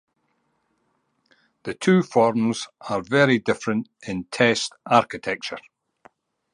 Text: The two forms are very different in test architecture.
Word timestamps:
The 1.61 1.75
two 1.75 2.01
forms 2.01 2.65
are 2.89 3.03
very 3.03 3.37
different 3.37 3.87
in 4.01 4.23
test 4.31 4.73
architecture. 4.87 5.59